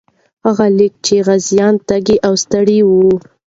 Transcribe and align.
هغه 0.45 0.65
لیکي 0.77 0.99
چې 1.05 1.15
غازیان 1.27 1.73
تږي 1.87 2.17
او 2.27 2.33
ستړي 2.43 2.79
وو. 2.89 3.09